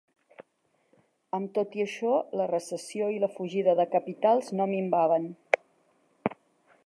Amb 1.37 1.51
tot 1.57 1.75
i 1.79 1.83
això, 1.83 2.13
la 2.41 2.47
recessió 2.53 3.11
i 3.17 3.21
la 3.25 3.31
fugida 3.37 3.77
de 3.81 3.87
capitals 3.95 4.49
no 4.61 4.69
minvaven. 4.75 5.31